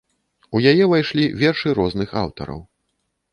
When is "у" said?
0.55-0.61